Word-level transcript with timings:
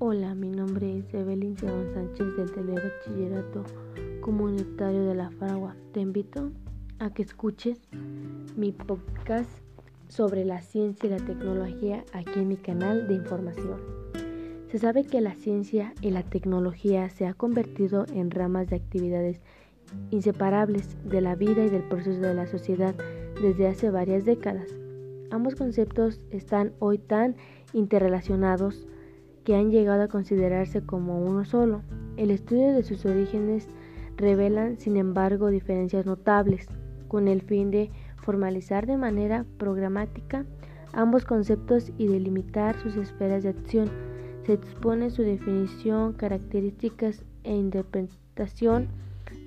Hola, 0.00 0.36
mi 0.36 0.48
nombre 0.48 0.98
es 0.98 1.12
Evelyn 1.12 1.58
Seban 1.58 1.92
Sánchez 1.92 2.36
del 2.36 2.52
Telebachillerato 2.52 3.64
Comunitario 4.20 5.04
de 5.04 5.16
La 5.16 5.28
Fragua. 5.32 5.74
Te 5.92 5.98
invito 5.98 6.52
a 7.00 7.12
que 7.12 7.22
escuches 7.22 7.80
mi 8.56 8.70
podcast 8.70 9.50
sobre 10.06 10.44
la 10.44 10.62
ciencia 10.62 11.08
y 11.08 11.10
la 11.10 11.26
tecnología 11.26 12.04
aquí 12.12 12.38
en 12.38 12.46
mi 12.46 12.56
canal 12.56 13.08
de 13.08 13.14
información. 13.14 13.80
Se 14.70 14.78
sabe 14.78 15.02
que 15.02 15.20
la 15.20 15.34
ciencia 15.34 15.92
y 16.00 16.12
la 16.12 16.22
tecnología 16.22 17.10
se 17.10 17.26
ha 17.26 17.34
convertido 17.34 18.06
en 18.14 18.30
ramas 18.30 18.68
de 18.68 18.76
actividades 18.76 19.40
inseparables 20.12 20.96
de 21.02 21.22
la 21.22 21.34
vida 21.34 21.64
y 21.64 21.70
del 21.70 21.82
proceso 21.82 22.20
de 22.20 22.34
la 22.34 22.46
sociedad 22.46 22.94
desde 23.42 23.66
hace 23.66 23.90
varias 23.90 24.24
décadas. 24.24 24.68
Ambos 25.32 25.56
conceptos 25.56 26.20
están 26.30 26.72
hoy 26.78 26.98
tan 26.98 27.34
interrelacionados 27.72 28.86
que 29.48 29.56
han 29.56 29.70
llegado 29.70 30.02
a 30.02 30.08
considerarse 30.08 30.82
como 30.82 31.24
uno 31.24 31.46
solo. 31.46 31.80
El 32.18 32.30
estudio 32.30 32.74
de 32.74 32.82
sus 32.82 33.06
orígenes 33.06 33.66
revelan, 34.18 34.78
sin 34.78 34.98
embargo, 34.98 35.48
diferencias 35.48 36.04
notables, 36.04 36.68
con 37.08 37.28
el 37.28 37.40
fin 37.40 37.70
de 37.70 37.90
formalizar 38.16 38.86
de 38.86 38.98
manera 38.98 39.46
programática 39.56 40.44
ambos 40.92 41.24
conceptos 41.24 41.90
y 41.96 42.08
delimitar 42.08 42.78
sus 42.82 42.96
esferas 42.96 43.42
de 43.42 43.48
acción. 43.48 43.90
Se 44.44 44.52
expone 44.52 45.08
su 45.08 45.22
definición, 45.22 46.12
características 46.12 47.24
e 47.42 47.56
interpretación 47.56 48.88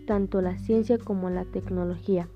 tanto 0.08 0.42
la 0.42 0.58
ciencia 0.58 0.98
como 0.98 1.30
la 1.30 1.46
tecnología. 1.46 2.28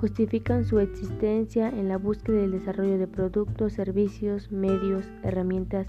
Justifican 0.00 0.64
su 0.64 0.80
existencia 0.80 1.68
en 1.68 1.86
la 1.86 1.98
búsqueda 1.98 2.38
del 2.38 2.50
desarrollo 2.50 2.98
de 2.98 3.06
productos, 3.06 3.74
servicios, 3.74 4.50
medios, 4.50 5.08
herramientas 5.22 5.86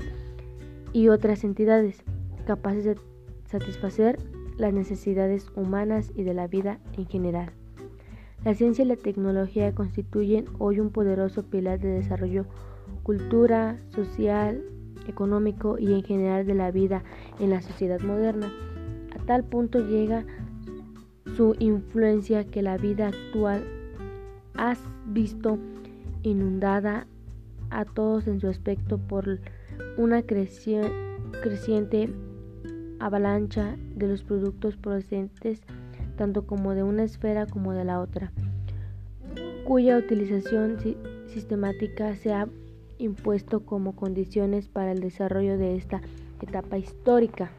y 0.98 1.10
otras 1.10 1.44
entidades 1.44 2.02
capaces 2.48 2.84
de 2.84 2.98
satisfacer 3.46 4.18
las 4.58 4.74
necesidades 4.74 5.52
humanas 5.56 6.12
y 6.16 6.24
de 6.24 6.34
la 6.34 6.48
vida 6.48 6.80
en 6.98 7.06
general. 7.06 7.52
La 8.44 8.56
ciencia 8.56 8.84
y 8.84 8.88
la 8.88 8.96
tecnología 8.96 9.76
constituyen 9.76 10.46
hoy 10.58 10.80
un 10.80 10.90
poderoso 10.90 11.44
pilar 11.44 11.80
de 11.80 11.90
desarrollo 11.90 12.48
cultura, 13.04 13.78
social, 13.90 14.64
económico 15.08 15.78
y 15.78 15.94
en 15.94 16.02
general 16.02 16.48
de 16.48 16.56
la 16.56 16.72
vida 16.72 17.04
en 17.40 17.52
la 17.52 17.62
sociedad 17.62 18.02
moderna. 18.02 18.52
A 19.16 19.24
tal 19.24 19.44
punto 19.44 19.88
llega 19.88 20.26
su 21.36 21.56
influencia 21.60 22.44
que 22.44 22.64
la 22.64 22.78
vida 22.78 23.10
actual 23.10 23.64
ha 24.56 24.76
visto 25.06 25.60
inundada 26.24 27.06
a 27.70 27.86
todos 27.86 28.26
en 28.26 28.40
su 28.40 28.48
aspecto 28.48 28.98
por 28.98 29.40
una 29.98 30.24
creciente 30.24 32.10
avalancha 33.00 33.76
de 33.96 34.08
los 34.08 34.24
productos 34.24 34.78
procedentes 34.78 35.62
tanto 36.18 36.46
como 36.46 36.74
de 36.74 36.84
una 36.84 37.04
esfera 37.04 37.46
como 37.46 37.72
de 37.72 37.86
la 37.86 38.02
otra, 38.02 38.34
cuya 39.66 39.98
utilización 39.98 40.78
sistemática 41.28 42.16
se 42.16 42.34
ha 42.34 42.48
impuesto 42.98 43.62
como 43.62 43.96
condiciones 43.96 44.68
para 44.68 44.92
el 44.92 45.00
desarrollo 45.00 45.58
de 45.58 45.78
esta 45.78 46.02
etapa 46.42 46.78
histórica. 46.78 47.52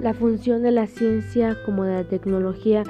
La 0.00 0.14
función 0.14 0.62
de 0.62 0.70
la 0.70 0.86
ciencia 0.86 1.56
como 1.66 1.84
de 1.84 1.94
la 1.94 2.04
tecnología 2.04 2.84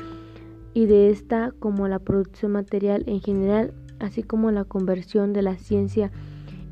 y 0.75 0.87
de 0.87 1.11
esta 1.11 1.53
como 1.59 1.89
la 1.89 1.99
producción 1.99 2.53
material 2.53 3.05
en 3.07 3.21
general, 3.21 3.73
así 3.99 4.23
como 4.23 4.51
la 4.51 4.65
conversión 4.65 5.33
de 5.33 5.43
la 5.43 5.57
ciencia 5.57 6.11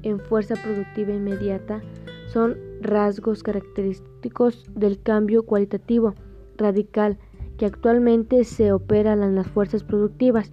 en 0.08 0.20
fuerza 0.20 0.54
productiva 0.54 1.12
inmediata, 1.12 1.82
son 2.28 2.56
rasgos 2.80 3.42
característicos 3.42 4.64
del 4.74 5.02
cambio 5.02 5.44
cualitativo 5.44 6.14
radical 6.56 7.18
que 7.58 7.66
actualmente 7.66 8.44
se 8.44 8.72
opera 8.72 9.14
en 9.14 9.34
las 9.34 9.48
fuerzas 9.48 9.82
productivas. 9.82 10.52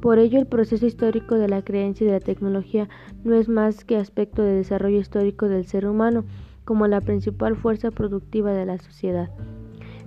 Por 0.00 0.18
ello, 0.18 0.40
el 0.40 0.46
proceso 0.46 0.86
histórico 0.86 1.36
de 1.36 1.48
la 1.48 1.62
creencia 1.62 2.04
y 2.04 2.08
de 2.08 2.14
la 2.14 2.20
tecnología 2.20 2.88
no 3.22 3.34
es 3.34 3.48
más 3.48 3.84
que 3.84 3.96
aspecto 3.96 4.42
de 4.42 4.54
desarrollo 4.54 4.98
histórico 4.98 5.48
del 5.48 5.66
ser 5.66 5.86
humano 5.86 6.24
como 6.64 6.86
la 6.86 7.00
principal 7.00 7.56
fuerza 7.56 7.90
productiva 7.90 8.52
de 8.52 8.66
la 8.66 8.78
sociedad. 8.78 9.30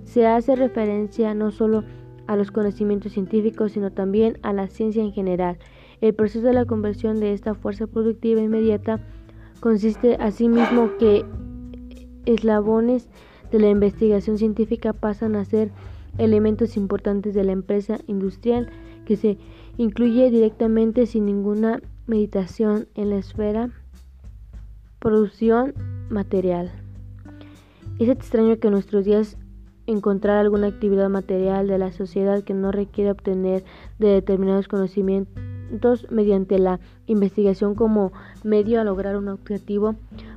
Se 0.04 0.26
hace 0.26 0.56
referencia 0.56 1.34
no 1.34 1.52
solo 1.52 1.84
a 2.26 2.36
los 2.36 2.50
conocimientos 2.50 3.12
científicos, 3.12 3.72
sino 3.72 3.92
también 3.92 4.38
a 4.42 4.52
la 4.52 4.66
ciencia 4.66 5.02
en 5.02 5.12
general. 5.12 5.58
El 6.04 6.12
proceso 6.12 6.46
de 6.46 6.52
la 6.52 6.66
conversión 6.66 7.18
de 7.18 7.32
esta 7.32 7.54
fuerza 7.54 7.86
productiva 7.86 8.42
inmediata 8.42 9.00
consiste 9.60 10.16
asimismo 10.20 10.90
que 10.98 11.24
eslabones 12.26 13.08
de 13.50 13.58
la 13.58 13.70
investigación 13.70 14.36
científica 14.36 14.92
pasan 14.92 15.34
a 15.34 15.46
ser 15.46 15.70
elementos 16.18 16.76
importantes 16.76 17.32
de 17.32 17.44
la 17.44 17.52
empresa 17.52 18.00
industrial 18.06 18.68
que 19.06 19.16
se 19.16 19.38
incluye 19.78 20.30
directamente 20.30 21.06
sin 21.06 21.24
ninguna 21.24 21.80
meditación 22.06 22.86
en 22.94 23.08
la 23.08 23.16
esfera 23.16 23.70
producción 24.98 25.72
material. 26.10 26.70
Es 27.98 28.10
extraño 28.10 28.58
que 28.58 28.66
en 28.66 28.74
nuestros 28.74 29.06
días 29.06 29.38
encontrar 29.86 30.36
alguna 30.36 30.66
actividad 30.66 31.08
material 31.08 31.66
de 31.66 31.78
la 31.78 31.92
sociedad 31.92 32.44
que 32.44 32.52
no 32.52 32.72
requiere 32.72 33.10
obtener 33.10 33.64
de 33.98 34.08
determinados 34.08 34.68
conocimientos 34.68 35.53
mediante 36.10 36.58
la 36.58 36.80
investigación 37.06 37.74
como 37.74 38.12
medio 38.42 38.80
a 38.80 38.84
lograr 38.84 39.16
un 39.16 39.28
objetivo 39.28 39.96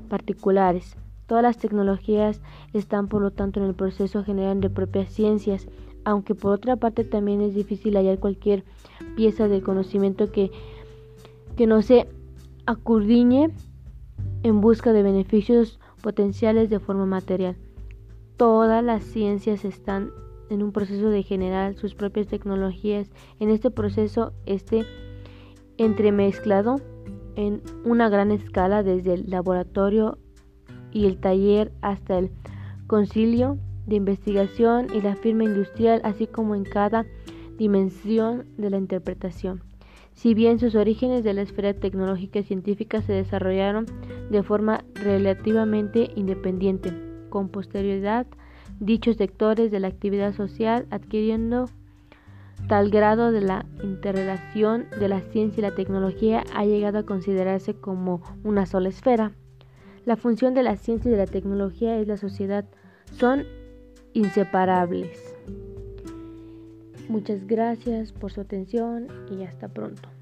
particulares. 0.09 0.95
Todas 1.27 1.43
las 1.43 1.57
tecnologías 1.57 2.41
están 2.73 3.07
por 3.07 3.21
lo 3.21 3.31
tanto 3.31 3.59
en 3.59 3.67
el 3.67 3.75
proceso 3.75 4.23
general 4.23 4.61
de 4.61 4.69
propias 4.69 5.11
ciencias, 5.11 5.67
aunque 6.05 6.35
por 6.35 6.53
otra 6.53 6.77
parte 6.77 7.03
también 7.03 7.41
es 7.41 7.53
difícil 7.53 7.97
hallar 7.97 8.19
cualquier 8.19 8.63
pieza 9.15 9.47
de 9.47 9.61
conocimiento 9.61 10.31
que, 10.31 10.51
que 11.57 11.67
no 11.67 11.81
se 11.81 12.07
acurdiñe 12.65 13.49
en 14.43 14.61
busca 14.61 14.93
de 14.93 15.03
beneficios 15.03 15.79
potenciales 16.01 16.69
de 16.69 16.79
forma 16.79 17.05
material. 17.05 17.57
Todas 18.37 18.83
las 18.83 19.03
ciencias 19.03 19.65
están 19.65 20.11
en 20.49 20.63
un 20.63 20.71
proceso 20.71 21.09
de 21.09 21.23
generar 21.23 21.75
sus 21.75 21.95
propias 21.95 22.27
tecnologías. 22.27 23.09
En 23.39 23.49
este 23.49 23.71
proceso, 23.71 24.33
este 24.45 24.85
entremezclado 25.77 26.77
en 27.35 27.61
una 27.85 28.09
gran 28.09 28.31
escala 28.31 28.83
desde 28.83 29.13
el 29.13 29.29
laboratorio 29.29 30.17
y 30.91 31.05
el 31.05 31.17
taller 31.19 31.71
hasta 31.81 32.17
el 32.17 32.31
concilio 32.87 33.57
de 33.85 33.95
investigación 33.95 34.87
y 34.93 35.01
la 35.01 35.15
firma 35.15 35.43
industrial, 35.43 36.01
así 36.03 36.27
como 36.27 36.55
en 36.55 36.63
cada 36.63 37.05
dimensión 37.57 38.45
de 38.57 38.69
la 38.69 38.77
interpretación. 38.77 39.61
Si 40.13 40.33
bien 40.33 40.59
sus 40.59 40.73
orígenes 40.73 41.23
de 41.23 41.33
la 41.33 41.43
esfera 41.43 41.73
tecnológica 41.73 42.39
y 42.39 42.43
científica 42.43 43.01
se 43.01 43.13
desarrollaron 43.13 43.85
de 44.31 44.41
forma 44.41 44.83
relativamente 44.95 46.09
independiente, 46.15 46.91
con 47.29 47.49
posterioridad, 47.49 48.25
dichos 48.79 49.17
sectores 49.17 49.69
de 49.71 49.79
la 49.79 49.89
actividad 49.89 50.33
social 50.33 50.87
adquiriendo 50.89 51.65
tal 52.67 52.89
grado 52.89 53.31
de 53.31 53.41
la 53.41 53.65
interrelación 53.81 54.85
de 54.99 55.07
la 55.07 55.21
ciencia 55.21 55.61
y 55.61 55.63
la 55.63 55.75
tecnología 55.75 56.43
ha 56.53 56.65
llegado 56.65 56.99
a 56.99 57.05
considerarse 57.05 57.73
como 57.73 58.21
una 58.43 58.65
sola 58.65 58.89
esfera. 58.89 59.31
La 60.05 60.15
función 60.17 60.53
de 60.53 60.63
la 60.63 60.75
ciencia 60.77 61.09
y 61.09 61.11
de 61.11 61.17
la 61.17 61.25
tecnología 61.25 61.97
es 61.97 62.07
la 62.07 62.17
sociedad. 62.17 62.65
Son 63.11 63.45
inseparables. 64.13 65.35
Muchas 67.09 67.47
gracias 67.47 68.11
por 68.11 68.31
su 68.31 68.41
atención 68.41 69.07
y 69.31 69.43
hasta 69.43 69.69
pronto. 69.69 70.16